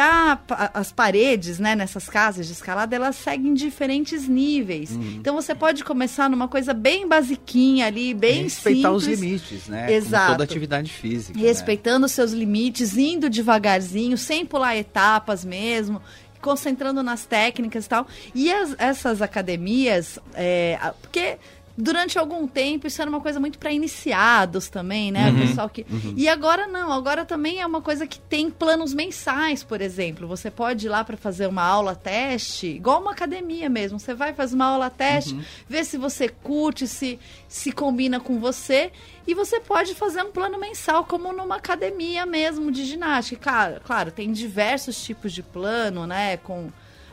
pa- 0.47 0.71
as 0.75 0.93
paredes, 0.93 1.59
né, 1.59 1.75
nessas 1.75 2.09
casas 2.09 2.47
de 2.47 2.53
escalada, 2.53 2.95
elas 2.95 3.17
seguem 3.17 3.55
diferentes 3.55 4.29
níveis. 4.29 4.91
Uhum. 4.91 5.15
Então 5.19 5.35
você 5.35 5.55
pode 5.55 5.83
começar 5.85 6.29
numa 6.29 6.47
coisa 6.49 6.75
bem 6.75 7.09
basiquinha 7.09 7.87
ali, 7.87 8.13
bem 8.15 8.43
Respeitar 8.45 8.89
simples. 8.91 9.07
os 9.15 9.21
limites, 9.21 9.69
né? 9.69 9.93
Exato. 9.93 10.25
Como 10.27 10.35
toda 10.39 10.45
atividade 10.45 10.93
física. 10.93 11.39
né? 11.39 11.47
Respeitando 11.47 12.07
os 12.07 12.13
seus 12.13 12.33
limites, 12.33 12.97
indo 12.97 13.31
devagarzinho, 13.31 14.19
sem 14.19 14.45
pular 14.47 14.77
etapas 14.77 15.45
mesmo, 15.45 16.01
concentrando 16.41 17.03
nas 17.03 17.25
técnicas 17.27 17.87
e 17.87 17.89
tal. 17.89 18.07
E 18.35 18.53
as- 18.53 18.75
essas 18.79 19.21
academias, 19.23 20.19
é, 20.35 20.79
a- 20.81 20.93
porque 20.93 21.37
durante 21.81 22.19
algum 22.19 22.47
tempo 22.47 22.87
isso 22.87 23.01
era 23.01 23.11
uma 23.11 23.21
coisa 23.21 23.41
muito 23.41 23.59
para 23.59 23.73
iniciados 23.73 24.69
também, 24.69 25.11
né? 25.11 25.31
O 25.31 25.35
pessoal 25.35 25.69
que 25.69 25.87
E 26.17 26.29
agora 26.29 26.67
não, 26.67 26.93
agora 26.93 27.25
também 27.25 27.61
é 27.61 27.67
uma 27.67 27.81
coisa 27.81 28.07
que 28.07 28.19
tem 28.19 28.51
planos 28.51 28.93
mensais, 28.93 29.63
por 29.63 29.81
exemplo. 29.81 30.29
Você 30.29 30.51
pode 30.51 30.87
ir 30.87 30.89
lá 30.89 31.05
para 31.05 31.17
fazer 31.17 31.47
uma 31.47 31.63
aula 31.63 31.95
teste, 31.95 32.67
igual 32.67 33.01
uma 33.01 33.13
academia 33.13 33.69
mesmo. 33.69 33.99
Você 33.99 34.15
vai 34.15 34.33
fazer 34.33 34.55
uma 34.55 34.67
aula 34.67 34.91
teste, 34.91 35.39
vê 35.69 35.85
se 35.85 35.97
você 35.97 36.29
curte, 36.29 36.87
se 36.87 37.19
se 37.49 37.73
combina 37.73 38.21
com 38.21 38.39
você 38.39 38.93
e 39.27 39.35
você 39.35 39.59
pode 39.59 39.95
fazer 39.95 40.23
um 40.23 40.31
plano 40.31 40.59
mensal 40.59 41.05
como 41.05 41.33
numa 41.33 41.57
academia 41.57 42.25
mesmo 42.25 42.71
de 42.71 42.85
ginástica. 42.85 43.43
Claro, 43.43 43.81
claro 43.85 44.13
tem 44.13 44.33
diversos 44.33 45.03
tipos 45.03 45.33
de 45.33 45.43
plano, 45.43 46.07
né? 46.07 46.37
Com 46.37 46.71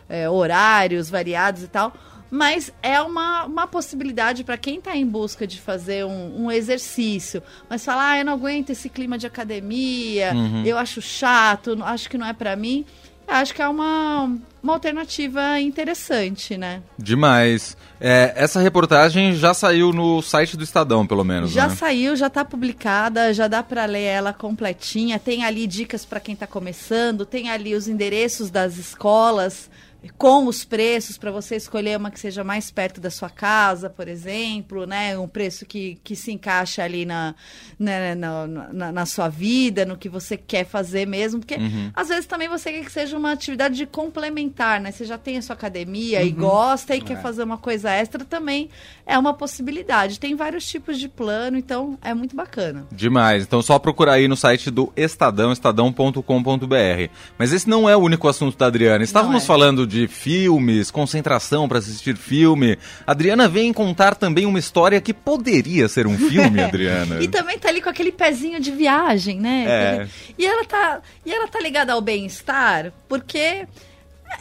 é, 0.10 0.30
horários 0.30 1.10
variados 1.10 1.64
e 1.64 1.68
tal. 1.68 1.94
Mas 2.30 2.72
é 2.82 3.02
uma, 3.02 3.46
uma 3.46 3.68
possibilidade 3.68 4.44
para 4.44 4.58
quem 4.58 4.80
está 4.80 4.96
em 4.96 5.06
busca 5.06 5.48
de 5.48 5.60
fazer 5.60 6.06
um, 6.06 6.46
um 6.46 6.52
exercício. 6.52 7.42
Mas 7.70 7.86
falar, 7.86 8.12
ah, 8.12 8.20
eu 8.20 8.26
não 8.26 8.34
aguento 8.34 8.70
esse 8.72 8.90
clima 8.90 9.18
de 9.18 9.26
academia, 9.26 10.34
eu 10.66 10.78
acho 10.78 11.02
chato, 11.02 11.78
acho 11.84 12.10
que 12.10 12.18
não 12.18 12.28
é 12.28 12.34
para 12.34 12.56
mim. 12.56 12.86
Acho 13.28 13.54
que 13.54 13.62
é 13.62 13.68
uma, 13.68 14.38
uma 14.64 14.74
alternativa 14.74 15.60
interessante, 15.60 16.56
né? 16.58 16.82
Demais. 16.98 17.76
É, 18.00 18.32
essa 18.38 18.62
reportagem 18.62 19.36
já 19.36 19.54
saiu 19.54 19.92
no 19.92 20.22
site 20.22 20.56
do 20.56 20.64
Estadão, 20.64 21.06
pelo 21.06 21.26
menos, 21.26 21.52
Já 21.52 21.68
né? 21.68 21.76
saiu, 21.76 22.16
já 22.16 22.28
está 22.28 22.46
publicada, 22.46 23.34
já 23.34 23.50
dá 23.50 23.62
para 23.62 23.84
ler 23.84 24.04
ela 24.04 24.32
completinha. 24.32 25.20
Tem 25.20 25.44
ali 25.44 25.68
dicas 25.68 26.06
para 26.06 26.22
quem 26.22 26.36
está 26.36 26.48
começando, 26.48 27.26
tem 27.26 27.50
ali 27.50 27.76
os 27.76 27.90
endereços 27.90 28.50
das 28.50 28.78
escolas 28.78 29.70
com 30.18 30.46
os 30.48 30.64
preços 30.64 31.18
para 31.18 31.32
você 31.32 31.56
escolher 31.56 31.98
uma 31.98 32.12
que 32.12 32.20
seja 32.20 32.44
mais 32.44 32.72
perto 32.72 33.02
da 33.02 33.10
sua 33.10 33.30
casa, 33.30 33.90
por 33.90 34.08
exemplo, 34.08 34.86
né? 34.86 35.18
Um 35.18 35.28
preço 35.28 35.66
que, 35.66 35.98
que 36.04 36.16
se 36.16 36.32
encaixa 36.32 36.84
ali 36.84 37.06
na, 37.06 37.36
né, 37.80 38.16
na, 38.16 38.48
na, 38.48 38.92
na 38.92 39.06
sua 39.06 39.28
vida, 39.28 39.86
no 39.86 39.98
que 39.98 40.08
você 40.08 40.38
quer 40.38 40.66
fazer 40.66 41.06
mesmo, 41.08 41.40
porque 41.40 41.58
às 41.94 42.10
vezes 42.10 42.26
também 42.26 42.48
você 42.48 42.72
quer 42.72 42.86
que 42.86 42.92
seja 42.92 43.18
uma 43.18 43.32
atividade 43.32 43.86
complementar, 43.86 44.80
né? 44.80 44.92
Você 44.92 45.06
já 45.06 45.18
tem 45.18 45.38
a 45.38 45.42
sua 45.42 45.56
academia 45.56 46.22
e 46.24 46.32
gosta 46.32 46.96
e 46.96 47.02
quer 47.02 47.18
É. 47.18 47.22
fazer 47.22 47.44
uma 47.44 47.58
coisa 47.58 47.90
extra 47.92 48.24
também 48.24 48.70
é 49.06 49.18
uma 49.18 49.34
possibilidade. 49.34 50.20
Tem 50.20 50.36
vários 50.36 50.66
tipos 50.68 51.00
de 51.00 51.08
plano, 51.10 51.58
então 51.58 51.98
é 52.02 52.14
muito 52.14 52.36
bacana. 52.36 52.86
Demais. 52.92 53.44
Então 53.44 53.62
só 53.62 53.80
procurar 53.80 54.14
aí 54.14 54.28
no 54.28 54.36
site 54.36 54.70
do 54.70 54.92
Estadão, 54.96 55.52
estadão.com.br. 55.52 57.10
Mas 57.38 57.54
esse 57.54 57.68
não 57.70 57.90
é 57.90 57.96
o 57.96 58.00
único 58.00 58.28
assunto 58.28 58.58
da 58.58 58.68
Adriana. 58.68 59.04
Estávamos 59.04 59.44
é. 59.44 59.46
falando 59.46 59.87
de 59.88 60.08
filmes, 60.08 60.92
concentração 60.92 61.68
para 61.68 61.80
assistir 61.80 62.16
filme. 62.18 62.78
A 63.06 63.12
Adriana 63.12 63.48
vem 63.48 63.72
contar 63.74 64.16
também 64.16 64.46
uma 64.46 64.60
história 64.60 65.02
que 65.02 65.14
poderia 65.14 65.88
ser 65.88 66.06
um 66.06 66.18
filme, 66.18 66.62
Adriana. 66.64 67.22
E 67.22 67.28
também 67.28 67.58
tá 67.58 67.70
ali 67.70 67.82
com 67.82 67.90
aquele 67.90 68.12
pezinho 68.12 68.60
de 68.60 68.72
viagem, 68.72 69.40
né? 69.40 69.66
É. 69.68 70.08
E 70.38 70.46
ela 70.46 70.66
tá, 70.66 71.02
e 71.26 71.34
ela 71.34 71.48
tá 71.48 71.60
ligada 71.60 71.94
ao 71.94 72.02
bem-estar, 72.02 72.92
porque 73.08 73.66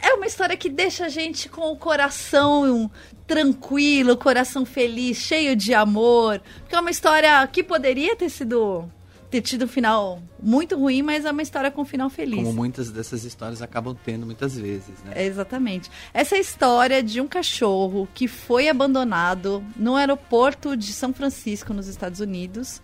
é 0.01 0.13
uma 0.13 0.25
história 0.25 0.57
que 0.57 0.69
deixa 0.69 1.05
a 1.05 1.09
gente 1.09 1.49
com 1.49 1.71
o 1.71 1.77
coração 1.77 2.91
tranquilo, 3.25 4.15
coração 4.15 4.65
feliz, 4.65 5.17
cheio 5.17 5.55
de 5.55 5.73
amor. 5.73 6.41
Porque 6.59 6.75
é 6.75 6.79
uma 6.79 6.91
história 6.91 7.45
que 7.47 7.63
poderia 7.63 8.15
ter 8.15 8.29
sido 8.29 8.89
ter 9.29 9.41
tido 9.41 9.65
um 9.65 9.67
final 9.67 10.21
muito 10.41 10.77
ruim, 10.77 11.01
mas 11.01 11.25
é 11.25 11.31
uma 11.31 11.41
história 11.41 11.69
com 11.69 11.81
um 11.81 11.85
final 11.85 12.09
feliz. 12.09 12.37
Como 12.37 12.53
muitas 12.53 12.89
dessas 12.89 13.23
histórias 13.23 13.61
acabam 13.61 13.95
tendo 14.05 14.25
muitas 14.25 14.57
vezes, 14.57 15.03
né? 15.03 15.13
É, 15.15 15.25
exatamente. 15.25 15.91
Essa 16.13 16.37
história 16.37 17.03
de 17.03 17.19
um 17.19 17.27
cachorro 17.27 18.07
que 18.13 18.27
foi 18.27 18.69
abandonado 18.69 19.63
no 19.75 19.95
aeroporto 19.95 20.77
de 20.77 20.93
São 20.93 21.13
Francisco, 21.13 21.73
nos 21.73 21.87
Estados 21.87 22.19
Unidos, 22.19 22.81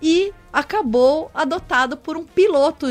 e 0.00 0.32
acabou 0.52 1.30
adotado 1.34 1.96
por 1.96 2.16
um 2.16 2.24
piloto 2.24 2.86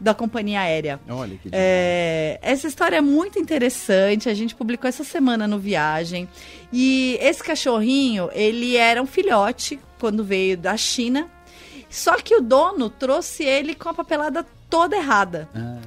da 0.00 0.14
companhia 0.14 0.60
aérea. 0.60 1.00
Olha 1.08 1.36
que 1.36 1.48
É, 1.52 2.38
essa 2.40 2.68
história 2.68 2.96
é 2.96 3.00
muito 3.00 3.38
interessante. 3.38 4.28
A 4.28 4.34
gente 4.34 4.54
publicou 4.54 4.88
essa 4.88 5.02
semana 5.02 5.48
no 5.48 5.58
Viagem. 5.58 6.28
E 6.72 7.18
esse 7.20 7.42
cachorrinho, 7.42 8.30
ele 8.32 8.76
era 8.76 9.02
um 9.02 9.06
filhote 9.06 9.78
quando 9.98 10.22
veio 10.22 10.56
da 10.56 10.76
China. 10.76 11.28
Só 11.88 12.16
que 12.16 12.34
o 12.34 12.40
dono 12.40 12.90
trouxe 12.90 13.44
ele 13.44 13.74
com 13.74 13.88
a 13.88 13.94
papelada 13.94 14.46
toda 14.68 14.96
errada. 14.96 15.48
Ah, 15.54 15.78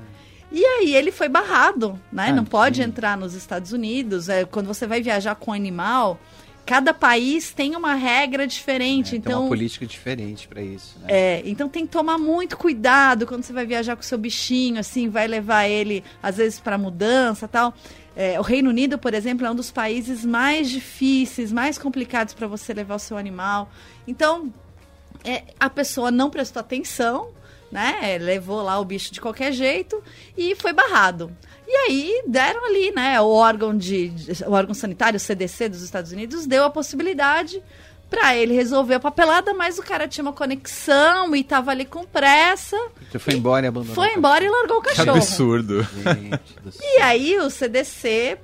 E 0.52 0.66
aí 0.66 0.96
ele 0.96 1.12
foi 1.12 1.30
barrado, 1.30 2.00
né? 2.12 2.28
Ah, 2.30 2.34
não 2.34 2.44
pode 2.44 2.78
sim. 2.78 2.84
entrar 2.84 3.18
nos 3.18 3.34
Estados 3.34 3.72
Unidos. 3.72 4.28
É, 4.28 4.44
quando 4.46 4.68
você 4.68 4.86
vai 4.88 5.02
viajar 5.02 5.36
com 5.36 5.54
animal, 5.54 6.20
cada 6.66 6.94
país 6.94 7.52
tem 7.54 7.76
uma 7.76 7.94
regra 7.94 8.46
diferente. 8.48 9.16
É, 9.16 9.18
então, 9.18 9.32
Tem 9.32 9.42
uma 9.42 9.48
política 9.50 9.86
diferente 9.86 10.48
para 10.48 10.62
isso, 10.62 10.98
né? 11.00 11.08
é, 11.10 11.42
então 11.46 11.70
tem 11.70 11.86
que 11.86 11.92
tomar 11.92 12.18
muito 12.18 12.58
cuidado 12.58 13.26
quando 13.26 13.44
você 13.44 13.54
vai 13.54 13.66
viajar 13.66 13.96
com 13.96 14.02
o 14.02 14.06
seu 14.06 14.18
bichinho, 14.18 14.80
assim, 14.80 15.08
vai 15.10 15.28
levar 15.28 15.68
ele, 15.68 16.04
às 16.22 16.38
vezes, 16.38 16.60
para 16.60 16.78
mudança 16.78 17.48
tal. 17.48 17.74
É, 18.16 18.38
o 18.38 18.44
Reino 18.44 18.70
Unido, 18.70 18.98
por 18.98 19.14
exemplo, 19.14 19.46
é 19.48 19.52
um 19.52 19.56
dos 19.56 19.72
países 19.72 20.26
mais 20.26 20.70
difíceis, 20.70 21.50
mais 21.52 21.78
complicados 21.78 22.34
para 22.34 22.46
você 22.46 22.74
levar 22.74 22.96
o 22.96 23.00
seu 23.00 23.18
animal. 23.18 23.70
Então, 24.06 24.52
é, 25.24 25.44
a 25.60 25.70
pessoa 25.70 26.10
não 26.12 26.30
prestou 26.30 26.60
atenção, 26.60 27.30
né? 27.72 28.18
Levou 28.20 28.62
lá 28.62 28.80
o 28.80 28.86
bicho 28.86 29.12
de 29.14 29.22
qualquer 29.22 29.52
jeito 29.52 30.02
e 30.38 30.56
foi 30.56 30.74
barrado. 30.74 31.32
E 31.68 31.74
aí 31.88 32.24
deram 32.28 32.66
ali, 32.66 32.92
né? 32.92 33.20
O 33.22 33.30
órgão 33.30 33.76
de, 33.78 34.12
o 34.46 34.52
órgão 34.52 34.74
sanitário, 34.74 35.18
o 35.18 35.20
CDC 35.20 35.70
dos 35.70 35.82
Estados 35.82 36.12
Unidos, 36.12 36.46
deu 36.46 36.66
a 36.66 36.70
possibilidade 36.70 37.64
para 38.10 38.36
ele 38.36 38.54
resolver 38.54 38.96
a 38.96 39.00
papelada, 39.00 39.54
mas 39.54 39.80
o 39.80 39.84
cara 39.84 40.06
tinha 40.06 40.22
uma 40.22 40.34
conexão 40.34 41.34
e 41.34 41.46
tava 41.46 41.72
ali 41.72 41.86
com 41.86 42.04
pressa, 42.04 42.76
Você 43.10 43.18
foi 43.18 43.36
embora 43.36 43.66
e 43.66 43.70
abandonou. 43.70 43.96
foi 43.96 44.14
embora 44.14 44.44
e 44.44 44.50
largou 44.50 44.80
o 44.80 44.82
Que 44.82 44.90
cachorro. 44.90 45.16
absurdo. 45.16 45.88
cachorro. 46.04 46.20
Gente 46.20 46.60
do 46.62 46.72
céu. 46.74 46.82
E 46.90 47.02
aí 47.02 47.38
o 47.40 47.50
CDC, 47.50 48.38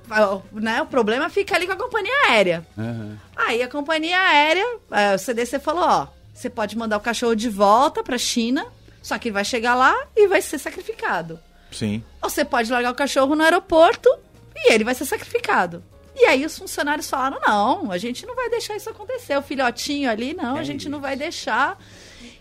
né? 0.53 0.81
O 0.81 0.85
problema 0.85 1.27
fica 1.29 1.53
ali 1.55 1.67
com 1.67 1.73
a 1.73 1.75
companhia 1.75 2.13
aérea. 2.29 2.65
Aham. 2.77 3.17
Aí 3.35 3.61
a 3.61 3.67
companhia 3.67 4.17
aérea, 4.17 4.65
eh, 4.89 5.15
o 5.15 5.19
CDC 5.19 5.59
falou, 5.59 5.83
ó, 5.83 6.07
você 6.37 6.49
pode 6.51 6.77
mandar 6.77 6.97
o 6.97 7.01
cachorro 7.01 7.35
de 7.35 7.49
volta 7.49 8.03
pra 8.03 8.17
China, 8.17 8.67
só 9.01 9.17
que 9.17 9.27
ele 9.29 9.33
vai 9.33 9.43
chegar 9.43 9.73
lá 9.73 9.95
e 10.15 10.27
vai 10.27 10.41
ser 10.41 10.59
sacrificado. 10.59 11.39
Sim. 11.71 12.03
Ou 12.21 12.29
você 12.29 12.45
pode 12.45 12.71
largar 12.71 12.91
o 12.91 12.95
cachorro 12.95 13.35
no 13.35 13.43
aeroporto 13.43 14.07
e 14.55 14.71
ele 14.71 14.83
vai 14.83 14.93
ser 14.93 15.05
sacrificado. 15.05 15.83
E 16.15 16.25
aí 16.25 16.45
os 16.45 16.57
funcionários 16.57 17.09
falaram, 17.09 17.39
não, 17.45 17.91
a 17.91 17.97
gente 17.97 18.25
não 18.25 18.35
vai 18.35 18.49
deixar 18.49 18.75
isso 18.75 18.89
acontecer. 18.89 19.35
O 19.37 19.41
filhotinho 19.41 20.09
ali, 20.09 20.33
não, 20.33 20.57
É 20.57 20.59
a 20.59 20.63
gente 20.63 20.87
não 20.89 20.99
isso. 20.99 21.07
vai 21.07 21.15
deixar. 21.15 21.79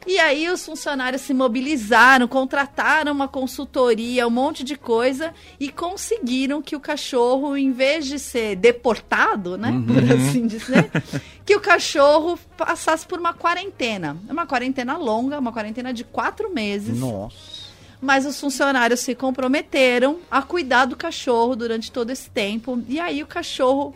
E 0.06 0.20
aí 0.20 0.48
os 0.48 0.64
funcionários 0.64 1.22
se 1.22 1.34
mobilizaram, 1.34 2.28
contrataram 2.28 3.10
uma 3.10 3.26
consultoria, 3.26 4.26
um 4.26 4.30
monte 4.30 4.62
de 4.62 4.76
coisa 4.76 5.34
e 5.58 5.68
conseguiram 5.68 6.62
que 6.62 6.76
o 6.76 6.80
cachorro, 6.80 7.56
em 7.56 7.72
vez 7.72 8.06
de 8.06 8.18
ser 8.18 8.54
deportado, 8.54 9.58
né, 9.58 9.72
por 9.84 10.12
assim 10.12 10.46
dizer, 10.46 10.90
que 11.44 11.56
o 11.56 11.60
cachorro 11.60 12.38
passasse 12.56 13.04
por 13.04 13.18
uma 13.18 13.34
quarentena. 13.34 14.16
Uma 14.30 14.46
quarentena 14.46 14.96
longa, 14.96 15.40
uma 15.40 15.52
quarentena 15.52 15.92
de 15.92 16.04
quatro 16.04 16.54
meses. 16.54 16.98
Nossa. 16.98 17.66
Mas 18.00 18.24
os 18.26 18.38
funcionários 18.38 19.00
se 19.00 19.14
comprometeram 19.14 20.18
a 20.30 20.40
cuidar 20.40 20.84
do 20.84 20.96
cachorro 20.96 21.56
durante 21.56 21.90
todo 21.90 22.10
esse 22.10 22.30
tempo. 22.30 22.80
E 22.88 23.00
aí 23.00 23.22
o 23.22 23.26
cachorro 23.26 23.94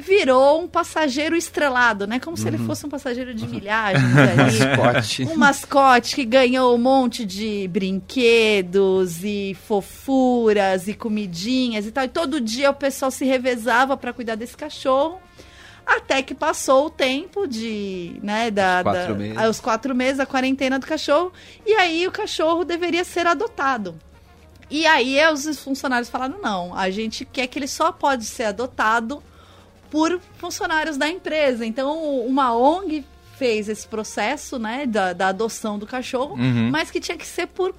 virou 0.00 0.62
um 0.62 0.68
passageiro 0.68 1.34
estrelado, 1.36 2.06
né? 2.06 2.18
Como 2.20 2.36
se 2.36 2.46
ele 2.46 2.58
fosse 2.58 2.86
um 2.86 2.88
passageiro 2.88 3.34
de 3.34 3.46
milhagens 3.46 4.04
ali. 4.16 4.58
Mascote. 4.76 5.24
Um 5.24 5.36
mascote 5.36 6.14
que 6.14 6.24
ganhou 6.24 6.74
um 6.74 6.78
monte 6.78 7.24
de 7.24 7.68
brinquedos 7.68 9.24
e 9.24 9.56
fofuras 9.66 10.88
e 10.88 10.94
comidinhas 10.94 11.86
e 11.86 11.90
tal. 11.92 12.04
E 12.04 12.08
todo 12.08 12.40
dia 12.40 12.70
o 12.70 12.74
pessoal 12.74 13.10
se 13.10 13.24
revezava 13.24 13.96
para 13.96 14.12
cuidar 14.12 14.34
desse 14.36 14.56
cachorro. 14.56 15.20
Até 15.86 16.20
que 16.22 16.34
passou 16.34 16.86
o 16.86 16.90
tempo 16.90 17.46
de, 17.46 18.20
né, 18.22 18.50
da, 18.50 18.78
Os 18.78 18.82
quatro 18.84 19.12
da- 19.14 19.18
meses. 19.18 19.38
ah, 19.38 19.48
os 19.48 19.60
quatro 19.60 19.94
meses, 19.94 20.20
a 20.20 20.26
quarentena 20.26 20.78
do 20.78 20.86
cachorro. 20.86 21.32
E 21.66 21.72
aí 21.74 22.06
o 22.06 22.12
cachorro 22.12 22.62
deveria 22.62 23.04
ser 23.04 23.26
adotado. 23.26 23.94
E 24.70 24.86
aí 24.86 25.18
os 25.32 25.58
funcionários 25.58 26.10
falaram, 26.10 26.38
não, 26.42 26.74
a 26.76 26.90
gente 26.90 27.24
quer 27.24 27.46
que 27.46 27.58
ele 27.58 27.66
só 27.66 27.90
pode 27.90 28.26
ser 28.26 28.44
adotado 28.44 29.22
por 29.90 30.20
funcionários 30.38 30.96
da 30.96 31.08
empresa. 31.08 31.64
Então, 31.64 31.98
uma 32.26 32.54
ONG 32.56 33.04
fez 33.38 33.68
esse 33.68 33.86
processo, 33.86 34.58
né, 34.58 34.84
da, 34.86 35.12
da 35.12 35.28
adoção 35.28 35.78
do 35.78 35.86
cachorro, 35.86 36.34
Uhum. 36.34 36.70
mas 36.72 36.90
que 36.90 36.98
tinha 37.00 37.16
que 37.16 37.26
ser 37.26 37.46
por 37.46 37.74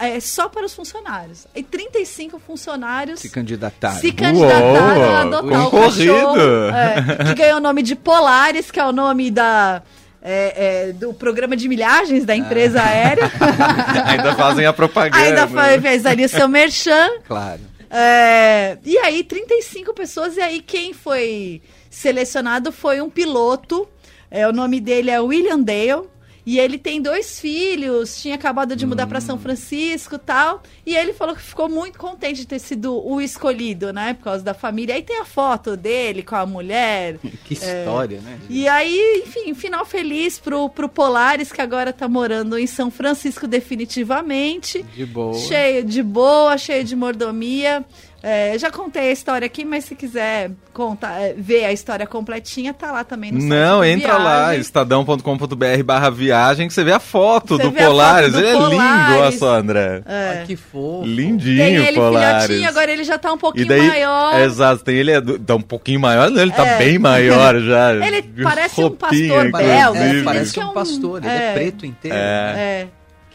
é, 0.00 0.20
só 0.20 0.48
para 0.48 0.64
os 0.64 0.72
funcionários. 0.72 1.44
E 1.54 1.60
35 1.60 2.38
funcionários 2.38 3.18
Se 3.18 3.28
candidataram. 3.28 4.00
se 4.00 4.12
candidataram 4.12 5.00
Uou, 5.00 5.10
a 5.16 5.20
adotar 5.22 5.66
o 5.66 5.70
concorrido. 5.70 6.14
cachorro. 6.14 6.38
é, 6.40 7.24
que 7.24 7.34
ganhou 7.34 7.56
o 7.56 7.60
nome 7.60 7.82
de 7.82 7.96
Polaris, 7.96 8.70
que 8.70 8.78
é 8.78 8.84
o 8.86 8.92
nome 8.92 9.28
da, 9.28 9.82
é, 10.22 10.88
é, 10.88 10.92
do 10.92 11.12
programa 11.12 11.56
de 11.56 11.68
milhagens 11.68 12.24
da 12.24 12.36
empresa 12.36 12.80
aérea. 12.80 13.24
Ainda 14.06 14.34
fazem 14.36 14.66
a 14.66 14.72
propaganda. 14.72 15.24
Ainda 15.24 15.48
fa- 15.48 15.80
fez 15.80 16.06
ali 16.06 16.24
o 16.24 16.28
seu 16.28 16.46
merchan. 16.48 17.08
Claro. 17.26 17.60
É, 17.90 18.78
e 18.84 18.98
aí, 18.98 19.24
35 19.24 19.94
pessoas, 19.94 20.36
e 20.36 20.40
aí 20.40 20.60
quem 20.60 20.92
foi 20.92 21.62
selecionado 21.88 22.70
foi 22.70 23.00
um 23.00 23.08
piloto. 23.08 23.88
É, 24.30 24.46
o 24.46 24.52
nome 24.52 24.80
dele 24.80 25.10
é 25.10 25.20
William 25.20 25.60
Dale. 25.60 26.08
E 26.48 26.58
ele 26.58 26.78
tem 26.78 27.02
dois 27.02 27.38
filhos, 27.38 28.22
tinha 28.22 28.34
acabado 28.34 28.74
de 28.74 28.86
mudar 28.86 29.06
para 29.06 29.20
São 29.20 29.38
Francisco 29.38 30.14
e 30.14 30.18
tal. 30.18 30.62
E 30.86 30.96
ele 30.96 31.12
falou 31.12 31.36
que 31.36 31.42
ficou 31.42 31.68
muito 31.68 31.98
contente 31.98 32.40
de 32.40 32.46
ter 32.46 32.58
sido 32.58 33.06
o 33.06 33.20
escolhido, 33.20 33.92
né? 33.92 34.14
Por 34.14 34.24
causa 34.24 34.42
da 34.42 34.54
família. 34.54 34.94
Aí 34.94 35.02
tem 35.02 35.20
a 35.20 35.26
foto 35.26 35.76
dele 35.76 36.22
com 36.22 36.36
a 36.36 36.46
mulher. 36.46 37.18
Que 37.44 37.52
história, 37.52 38.20
né? 38.22 38.38
E 38.48 38.66
aí, 38.66 39.24
enfim, 39.26 39.52
final 39.52 39.84
feliz 39.84 40.38
pro, 40.38 40.70
pro 40.70 40.88
Polaris, 40.88 41.52
que 41.52 41.60
agora 41.60 41.92
tá 41.92 42.08
morando 42.08 42.58
em 42.58 42.66
São 42.66 42.90
Francisco 42.90 43.46
definitivamente. 43.46 44.82
De 44.94 45.04
boa. 45.04 45.34
Cheio 45.34 45.84
de 45.84 46.02
boa, 46.02 46.56
cheio 46.56 46.82
de 46.82 46.96
mordomia. 46.96 47.84
É, 48.20 48.58
já 48.58 48.68
contei 48.70 49.10
a 49.10 49.12
história 49.12 49.46
aqui, 49.46 49.64
mas 49.64 49.84
se 49.84 49.94
quiser 49.94 50.50
contar, 50.72 51.20
é, 51.20 51.34
ver 51.36 51.64
a 51.66 51.72
história 51.72 52.04
completinha, 52.04 52.74
tá 52.74 52.90
lá 52.90 53.04
também 53.04 53.30
no 53.30 53.40
site 53.40 53.48
Não, 53.48 53.84
entra 53.84 54.18
lá, 54.18 54.40
Viagem. 54.46 54.60
estadão.com.br 54.60 55.82
barra 55.84 56.10
viagem, 56.10 56.66
que 56.66 56.74
você 56.74 56.82
vê 56.82 56.90
a 56.92 56.98
foto 56.98 57.56
Você 57.56 57.62
do 57.62 57.72
Polaris. 57.72 58.32
foto 58.32 58.40
do 58.40 58.46
Ele 58.46 58.48
é 58.48 58.52
lindo, 58.52 58.66
olha 58.74 59.06
Polaris. 59.14 59.38
só, 59.38 59.54
André. 59.54 60.02
É. 60.04 60.38
Ai, 60.40 60.44
que 60.46 60.56
fofo. 60.56 61.04
Lindinho, 61.06 61.58
Tem 61.58 61.76
ele 61.76 61.92
Polaris. 61.96 62.44
filhotinho, 62.46 62.68
agora 62.68 62.90
ele 62.90 63.04
já 63.04 63.18
tá 63.18 63.32
um 63.32 63.36
E 63.36 63.38
pouquinho 63.38 63.68
daí, 63.68 63.88
maior. 63.88 64.40
exato, 64.40 64.84
tem 64.84 64.96
ele 64.96 65.12
é 65.12 65.20
tá 65.20 65.54
um 65.54 65.60
pouquinho 65.62 66.00
maior, 66.00 66.28
não, 66.30 66.42
ele 66.42 66.52
tá 66.52 66.66
É. 66.66 66.78
bem 66.78 66.98
maior 66.98 67.58
já. 67.62 67.94
Ele 68.04 68.22
parece 68.42 68.82
um 68.82 68.90
pastor 68.90 69.52
belga, 69.52 69.62
É, 69.64 69.82
assim, 70.10 70.24
parece 70.24 70.58
é 70.60 70.64
um 70.66 70.70
um- 70.70 70.74
pastor. 70.74 71.24
Ele 71.24 71.32
é. 71.32 71.50
é 71.50 71.52
preto 71.52 71.86
inteiro. 71.86 72.16
É. 72.16 72.86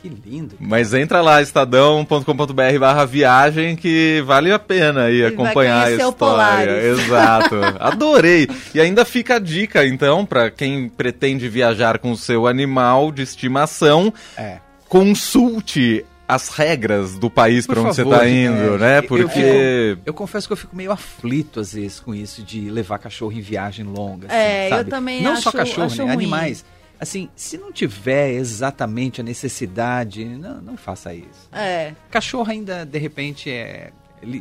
É. 0.04 0.10
Que 0.10 0.30
lindo. 0.30 0.56
Mas 0.60 0.94
entra 0.94 1.22
lá, 1.22 1.42
estadão.com.br 1.42 2.80
barra 2.80 3.06
viagem, 3.06 3.76
que 3.76 4.22
vale 4.26 4.52
a 4.52 4.60
pena 4.60 5.04
aí 5.06 5.22
vai 5.22 5.30
acompanhar 5.32 5.88
a 5.88 5.92
história. 5.92 6.72
Exato. 6.92 7.56
Adorei. 7.80 8.48
E 8.74 8.82
ainda 8.82 9.06
fica 9.06 9.36
a 9.36 9.40
dica, 9.40 9.86
então, 9.86 10.26
para 10.26 10.52
quem 10.52 10.90
pretende 10.90 11.48
viajar 11.48 12.00
com 12.00 12.12
o 12.12 12.18
seu 12.18 12.48
animal 12.48 13.12
de 13.12 13.22
estimação, 13.22 14.14
É. 14.38 14.58
consulte 14.90 16.06
as 16.28 16.50
regras 16.50 17.16
do 17.20 17.30
país 17.30 17.68
para 17.68 17.80
onde 17.82 17.96
favor, 17.96 18.12
você 18.12 18.18
tá 18.18 18.26
gente, 18.26 18.52
indo, 18.52 18.76
é, 18.76 18.78
né? 18.78 18.98
eu 19.00 19.04
Porque 19.04 19.28
fico- 19.28 20.02
Eu 20.06 20.14
confesso 20.14 20.48
que 20.48 20.54
eu 20.54 20.58
fico 20.58 20.76
meio 20.76 20.92
aflito 20.92 21.60
às 21.60 21.74
vezes 21.74 22.00
com 22.00 22.16
isso 22.16 22.42
de 22.42 22.70
levar 22.72 22.98
cachorro 22.98 23.34
em 23.34 23.42
viagem 23.42 23.86
longa. 23.86 24.28
assim, 24.28 24.36
É, 24.36 24.66
eu 24.68 24.70
sabe? 24.78 24.90
também 24.90 25.22
Não 25.22 25.36
só 25.36 25.50
acho- 25.50 25.58
cachorro, 25.58 25.84
acho 25.88 25.98
né? 25.98 26.04
ruim. 26.06 26.14
Animais. 26.14 26.66
Assim, 27.04 27.30
se 27.36 27.58
não 27.58 27.70
tiver 27.70 28.32
exatamente 28.32 29.20
a 29.20 29.24
necessidade, 29.26 30.24
não, 30.24 30.62
não 30.62 30.78
faça 30.78 31.14
isso. 31.14 31.50
É. 31.52 31.94
Cachorro 32.10 32.50
ainda, 32.50 32.86
de 32.86 32.98
repente, 32.98 33.50
é. 33.50 33.92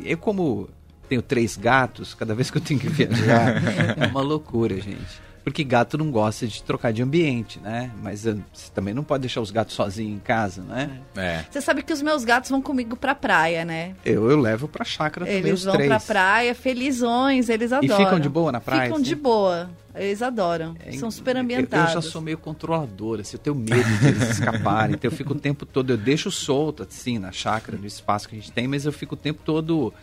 Eu, 0.05 0.17
como 0.17 0.69
tenho 1.09 1.21
três 1.21 1.57
gatos, 1.57 2.13
cada 2.13 2.33
vez 2.33 2.49
que 2.49 2.57
eu 2.57 2.61
tenho 2.61 2.79
que 2.79 2.87
viajar, 2.87 3.61
é 3.99 4.07
uma 4.07 4.21
loucura, 4.21 4.79
gente. 4.79 5.21
Porque 5.43 5.61
gato 5.63 5.97
não 5.97 6.09
gosta 6.09 6.47
de 6.47 6.63
trocar 6.63 6.93
de 6.93 7.01
ambiente, 7.03 7.59
né? 7.59 7.91
Mas 8.01 8.25
eh, 8.25 8.35
você 8.53 8.71
também 8.73 8.93
não 8.93 9.03
pode 9.03 9.21
deixar 9.21 9.41
os 9.41 9.51
gatos 9.51 9.75
sozinhos 9.75 10.15
em 10.15 10.19
casa, 10.19 10.61
né? 10.61 11.01
é. 11.17 11.43
Você 11.51 11.59
sabe 11.59 11.83
que 11.83 11.91
os 11.91 12.01
meus 12.01 12.23
gatos 12.23 12.49
vão 12.49 12.61
comigo 12.61 12.95
pra 12.95 13.13
praia, 13.13 13.65
né? 13.65 13.93
Eu, 14.05 14.31
eu 14.31 14.39
levo 14.39 14.69
pra 14.69 14.85
chácara 14.85 15.25
também 15.25 15.39
Eles 15.41 15.59
os 15.59 15.65
vão 15.65 15.73
três. 15.75 15.89
pra 15.89 15.99
praia, 15.99 16.55
felizões, 16.55 17.49
eles 17.49 17.73
adoram. 17.73 17.97
ficam 18.05 18.19
de 18.19 18.29
boa 18.29 18.51
na 18.53 18.61
praia, 18.61 18.83
Ficam 18.83 18.95
assim? 18.97 19.03
de 19.05 19.15
boa. 19.15 19.69
Eles 19.95 20.21
adoram. 20.23 20.75
É, 20.79 20.93
São 20.93 21.11
super 21.11 21.35
eu- 21.35 21.41
ambientados. 21.41 21.93
Eu, 21.93 22.01
já 22.01 22.09
sou 22.09 22.21
meio 22.21 22.37
controlador, 22.37 23.19
assim, 23.19 23.35
eu 23.35 23.39
tenho 23.39 23.55
medo 23.55 23.83
de 23.99 24.07
eles 24.07 24.29
escaparem. 24.31 24.95
Então 24.95 25.11
eu 25.11 25.15
fico 25.15 25.33
o 25.33 25.39
tempo 25.39 25.65
todo, 25.65 25.91
eu 25.91 25.97
deixo 25.97 26.31
solto, 26.31 26.83
assim, 26.83 27.19
na 27.19 27.31
chácara, 27.31 27.77
no 27.77 27.85
espaço 27.85 28.27
que 28.29 28.35
a 28.35 28.39
gente 28.39 28.51
tem, 28.51 28.67
mas 28.67 28.85
eu 28.85 28.91
fico 28.93 29.13
o 29.13 29.17
tempo 29.17 29.41
todo 29.43 29.93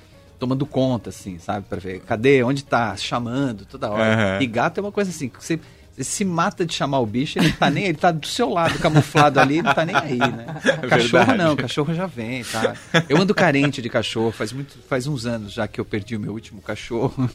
tomando 0.40 0.66
conta, 0.66 1.10
assim, 1.10 1.38
sabe? 1.38 1.66
Pra 1.68 1.78
ver, 1.78 2.00
cadê, 2.00 2.42
onde 2.42 2.64
tá, 2.64 2.96
chamando, 2.96 3.64
toda 3.66 3.88
hora. 3.90 4.14
Aham. 4.34 4.42
E 4.42 4.46
gato 4.46 4.78
é 4.78 4.80
uma 4.80 4.90
coisa 4.92 5.10
assim, 5.10 5.28
que 5.28 5.44
você 5.44 5.60
Você 5.96 6.04
se 6.04 6.24
mata 6.24 6.64
de 6.64 6.72
chamar 6.72 7.00
o 7.00 7.04
bicho, 7.06 7.38
ele 7.38 7.52
tá 7.52 7.68
nem, 7.68 7.84
ele 7.84 7.98
tá 7.98 8.10
do 8.10 8.26
seu 8.26 8.48
lado, 8.48 8.78
camuflado 8.78 9.38
ali, 9.38 9.60
não 9.60 9.74
tá 9.74 9.84
nem 9.84 9.94
aí, 9.94 10.16
né? 10.18 10.46
É 10.64 10.86
cachorro 10.86 11.10
verdade. 11.26 11.36
não, 11.38 11.56
cachorro 11.56 11.92
já 11.94 12.06
vem, 12.06 12.42
tá? 12.44 12.74
Eu 13.08 13.18
ando 13.20 13.34
carente 13.34 13.82
de 13.82 13.90
cachorro, 13.90 14.30
faz 14.32 14.50
muito, 14.52 14.78
faz 14.88 15.06
uns 15.06 15.26
anos 15.26 15.52
já 15.52 15.68
que 15.68 15.78
eu 15.80 15.84
perdi 15.84 16.16
o 16.16 16.20
meu 16.20 16.32
último 16.32 16.62
cachorro. 16.62 17.28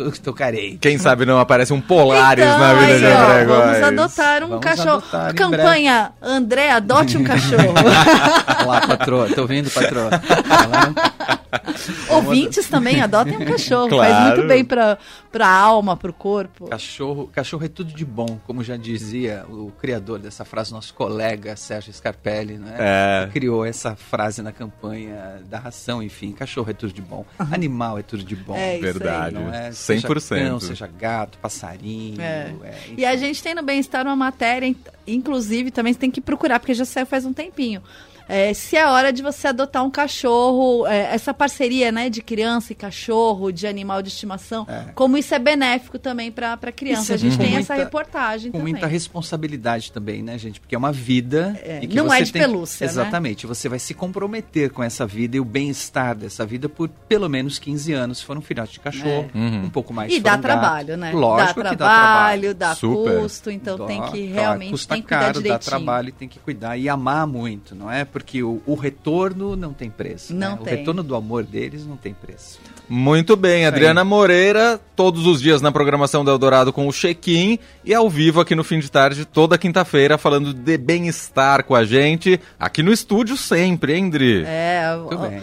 eu 0.00 0.10
tô, 0.10 0.10
tô 0.22 0.32
carente. 0.32 0.78
Quem 0.78 0.96
sabe 0.96 1.26
não 1.26 1.38
aparece 1.38 1.72
um 1.74 1.80
Polaris 1.82 2.42
Então, 2.44 2.58
na 2.58 2.74
vida 2.74 2.92
aí, 2.94 2.98
de 3.00 3.06
ó, 3.06 3.10
André 3.24 3.44
Vamos 3.44 3.66
Góes. 3.66 3.82
adotar 3.82 4.42
um 4.44 4.48
Vamos 4.48 4.64
cachorro. 4.64 4.90
adotar 4.98 5.34
Campanha, 5.34 6.12
André, 6.22 6.70
adote 6.70 7.18
um 7.18 7.24
cachorro. 7.24 7.74
Olá, 8.64 8.80
patroa, 8.86 9.28
tô 9.34 9.46
vendo, 9.46 9.70
patroa. 9.70 10.08
Ela- 10.14 11.12
Ouvintes 12.10 12.68
também 12.68 13.00
adotem 13.00 13.36
um 13.36 13.44
cachorro. 13.44 13.88
Claro. 13.88 14.12
Faz 14.14 14.26
muito 14.36 14.48
bem 14.48 14.64
pra, 14.64 14.98
pra 15.30 15.48
alma, 15.48 15.96
pro 15.96 16.12
corpo. 16.12 16.66
Cachorro, 16.68 17.28
cachorro 17.32 17.64
é 17.64 17.68
tudo 17.68 17.92
de 17.92 18.04
bom, 18.04 18.38
como 18.46 18.62
já 18.62 18.76
dizia 18.76 19.44
o 19.48 19.70
criador 19.78 20.18
dessa 20.18 20.44
frase, 20.44 20.72
nosso 20.72 20.94
colega 20.94 21.56
Sérgio 21.56 21.92
Scarpelli, 21.92 22.58
né? 22.58 22.74
É. 22.78 23.28
Criou 23.32 23.64
essa 23.64 23.94
frase 23.96 24.42
na 24.42 24.52
campanha 24.52 25.40
da 25.48 25.58
ração, 25.58 26.02
enfim. 26.02 26.32
Cachorro 26.32 26.70
é 26.70 26.74
tudo 26.74 26.92
de 26.92 27.02
bom. 27.02 27.24
Animal 27.38 27.98
é 27.98 28.02
tudo 28.02 28.22
de 28.22 28.36
bom. 28.36 28.54
É 28.56 28.76
isso 28.76 28.86
aí. 28.86 28.92
Verdade. 28.92 29.34
Não 29.34 29.52
é? 29.52 29.70
100%. 29.70 29.74
Seja 30.20 30.44
cão, 30.48 30.60
seja 30.60 30.86
gato, 30.86 31.38
passarinho. 31.38 32.20
É. 32.20 32.52
é, 32.64 32.74
E 32.96 33.04
a 33.04 33.16
gente 33.16 33.42
tem 33.42 33.54
no 33.54 33.62
Bem-Estar 33.62 34.06
uma 34.06 34.16
matéria, 34.16 34.66
in- 34.66 34.76
inclusive, 35.06 35.70
também 35.70 35.92
você 35.92 35.98
tem 35.98 36.10
que 36.10 36.20
procurar, 36.20 36.58
porque 36.60 36.74
já 36.74 36.84
saiu 36.84 37.06
faz 37.06 37.24
um 37.24 37.32
tempinho. 37.32 37.82
É, 38.28 38.54
se 38.54 38.76
é 38.76 38.86
hora 38.86 39.12
de 39.12 39.22
você 39.22 39.48
adotar 39.48 39.84
um 39.84 39.90
cachorro, 39.90 40.86
é, 40.86 41.14
essa 41.14 41.34
parceria 41.34 41.90
né, 41.92 42.08
de 42.08 42.22
criança 42.22 42.72
e 42.72 42.76
cachorro, 42.76 43.50
de 43.52 43.66
animal 43.66 44.00
de 44.02 44.08
estimação, 44.08 44.66
É. 44.68 44.92
como 44.94 45.16
isso 45.16 45.34
é 45.34 45.38
benéfico 45.38 45.98
também 45.98 46.30
para 46.30 46.54
Isso 46.62 46.72
criança. 46.76 47.12
é 47.12 47.14
A 47.14 47.18
gente 47.18 47.36
tem 47.38 47.50
muita- 47.52 47.60
essa 47.60 47.74
reportagem 47.74 48.50
com 48.52 48.58
também. 48.58 48.72
muita 48.74 48.86
responsabilidade 48.86 49.92
também, 49.92 50.22
né, 50.22 50.38
gente? 50.38 50.60
Porque 50.60 50.74
é 50.74 50.78
uma 50.78 50.92
vida. 50.92 51.58
É, 51.62 51.80
e 51.82 51.86
que 51.86 51.96
não 51.96 52.06
você 52.08 52.16
é 52.18 52.22
de 52.22 52.32
tem 52.32 52.42
que- 52.42 52.48
pelúcia, 52.48 52.86
né? 52.86 52.92
Exatamente. 52.92 53.46
Você 53.46 53.68
vai 53.68 53.78
se 53.78 53.94
comprometer 53.94 54.70
com 54.70 54.82
essa 54.82 55.06
vida 55.06 55.36
e 55.36 55.40
o 55.40 55.44
bem-estar 55.44 56.14
dessa 56.16 56.44
vida 56.46 56.68
por 56.68 56.88
pelo 56.88 57.28
menos 57.28 57.58
15 57.58 57.92
anos. 57.92 58.18
Se 58.18 58.24
for 58.24 58.36
um 58.36 58.40
filhote 58.40 58.72
de 58.74 58.80
cachorro, 58.80 59.30
É. 59.34 59.38
Uhum. 59.38 59.64
um 59.64 59.70
pouco 59.70 59.92
mais 59.92 60.12
E 60.12 60.20
dá 60.20 60.30
um 60.30 60.32
gato. 60.34 60.42
trabalho, 60.42 60.96
né? 60.96 61.12
Lógico 61.12 61.62
dá 61.62 61.70
que 61.70 61.76
trabalho, 61.76 62.54
dá 62.54 62.74
Super. 62.74 63.20
custo, 63.20 63.50
então 63.50 63.76
Dó, 63.76 63.86
tem 63.86 64.00
que 64.02 64.28
claro, 64.28 64.32
realmente 64.32 64.70
custa 64.70 64.94
tem 64.94 65.02
que 65.02 65.08
cuidar 65.08 65.20
caro, 65.20 65.34
dá 65.34 65.40
direitinho. 65.40 65.70
trabalho 65.70 66.08
e 66.08 66.12
tem 66.12 66.28
que 66.28 66.38
cuidar 66.38 66.76
e 66.76 66.88
amar 66.88 67.26
muito, 67.26 67.74
não 67.74 67.90
é? 67.90 68.04
Porque 68.12 68.42
o, 68.42 68.60
o 68.66 68.74
retorno 68.74 69.56
não 69.56 69.72
tem 69.72 69.88
preço. 69.88 70.34
Não 70.34 70.50
né? 70.52 70.58
tem. 70.62 70.74
O 70.74 70.76
retorno 70.76 71.02
do 71.02 71.16
amor 71.16 71.44
deles 71.44 71.86
não 71.86 71.96
tem 71.96 72.12
preço. 72.12 72.60
Muito 72.88 73.36
bem, 73.36 73.64
Adriana 73.64 74.04
Moreira, 74.04 74.78
todos 74.94 75.26
os 75.26 75.40
dias 75.40 75.62
na 75.62 75.72
programação 75.72 76.22
do 76.22 76.30
Eldorado 76.30 76.72
com 76.74 76.86
o 76.86 76.92
Check-in 76.92 77.58
e 77.84 77.94
ao 77.94 78.10
vivo 78.10 78.40
aqui 78.40 78.54
no 78.54 78.62
fim 78.62 78.80
de 78.80 78.90
tarde, 78.90 79.24
toda 79.24 79.56
quinta-feira, 79.56 80.18
falando 80.18 80.52
de 80.52 80.76
bem-estar 80.76 81.64
com 81.64 81.74
a 81.74 81.84
gente, 81.84 82.38
aqui 82.60 82.82
no 82.82 82.92
estúdio 82.92 83.34
sempre, 83.36 83.94
hein, 83.94 84.10
Dri? 84.10 84.44
É, 84.46 84.94
Muito 84.94 85.16
bem. 85.16 85.42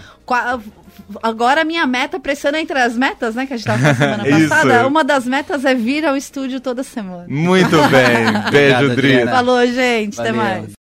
agora 1.24 1.62
a 1.62 1.66
minha 1.66 1.88
meta, 1.88 2.20
pressando 2.20 2.58
entre 2.58 2.78
as 2.78 2.96
metas, 2.96 3.34
né, 3.34 3.48
que 3.48 3.54
a 3.54 3.58
gente 3.58 3.66
tava 3.66 3.96
falando 3.96 3.98
semana 3.98 4.24
passada, 4.50 4.88
uma 4.88 5.04
das 5.04 5.26
metas 5.26 5.66
é 5.66 5.74
vir 5.74 6.06
ao 6.06 6.16
estúdio 6.16 6.60
toda 6.60 6.84
semana. 6.84 7.26
Muito 7.28 7.78
bem, 7.88 8.32
beijo, 8.52 8.76
Obrigado, 8.76 8.96
Dri. 8.96 9.12
Adriana. 9.14 9.32
Falou, 9.32 9.66
gente, 9.66 10.22
até 10.22 10.32
Valeu. 10.32 10.62
mais. 10.62 10.74